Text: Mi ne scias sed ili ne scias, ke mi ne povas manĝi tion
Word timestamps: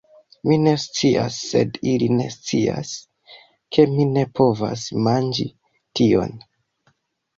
Mi 0.51 0.55
ne 0.61 0.71
scias 0.83 1.35
sed 1.49 1.77
ili 1.91 2.07
ne 2.15 2.25
scias, 2.37 2.95
ke 3.77 3.87
mi 3.95 4.09
ne 4.17 4.25
povas 4.41 4.87
manĝi 5.09 5.47
tion 6.01 6.35